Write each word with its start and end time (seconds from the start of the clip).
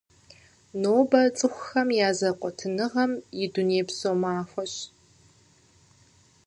Нобэ 0.81 1.21
цӀыхухэм 1.37 1.89
я 2.07 2.09
зэкъуэтыныгъэм 2.17 3.11
и 3.43 3.45
дунейпсо 3.53 4.11
махуэщ. 4.21 4.73